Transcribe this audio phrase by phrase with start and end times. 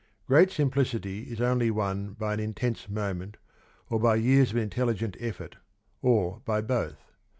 [0.25, 3.37] Great simplicity is only won by an intense moment
[3.87, 5.57] or by years of intelligent effort,
[6.01, 7.11] or by both.